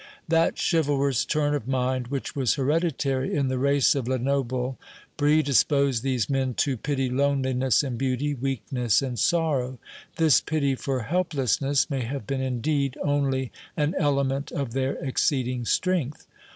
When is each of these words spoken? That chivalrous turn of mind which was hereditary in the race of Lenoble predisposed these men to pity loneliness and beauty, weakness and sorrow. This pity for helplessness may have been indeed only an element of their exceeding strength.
That 0.27 0.57
chivalrous 0.59 1.25
turn 1.25 1.53
of 1.53 1.67
mind 1.67 2.07
which 2.07 2.35
was 2.35 2.55
hereditary 2.55 3.35
in 3.35 3.49
the 3.49 3.59
race 3.59 3.93
of 3.93 4.07
Lenoble 4.07 4.79
predisposed 5.15 6.01
these 6.01 6.27
men 6.27 6.55
to 6.55 6.75
pity 6.75 7.07
loneliness 7.07 7.83
and 7.83 7.99
beauty, 7.99 8.33
weakness 8.33 9.03
and 9.03 9.19
sorrow. 9.19 9.77
This 10.15 10.41
pity 10.41 10.73
for 10.73 11.01
helplessness 11.03 11.87
may 11.91 12.01
have 12.01 12.25
been 12.25 12.41
indeed 12.41 12.97
only 13.03 13.51
an 13.77 13.93
element 13.99 14.51
of 14.51 14.73
their 14.73 14.93
exceeding 14.95 15.65
strength. 15.65 16.25